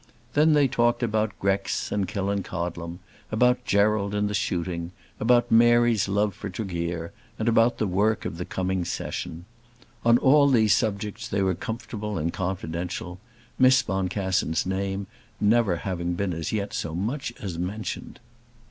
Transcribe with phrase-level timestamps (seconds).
[0.33, 2.97] Then they talked about Grex, and Killancodlem,
[3.31, 8.39] about Gerald and the shooting, about Mary's love for Tregear, and about the work of
[8.39, 9.45] the coming Session.
[10.03, 13.19] On all these subjects they were comfortable and confidential,
[13.59, 15.05] Miss Boncassen's name
[15.39, 18.19] never having been as yet so much as mentioned.